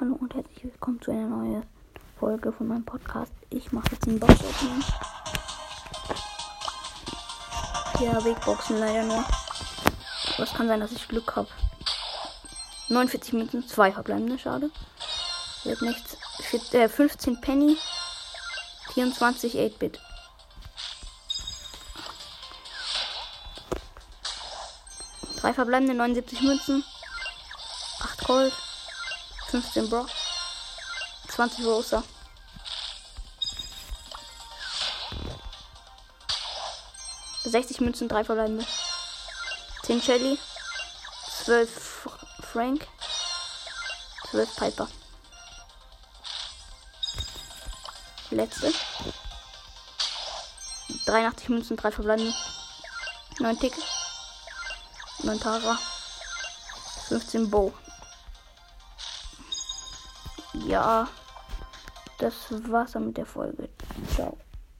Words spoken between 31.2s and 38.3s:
20 Rosa. Sechzig Münzen, drei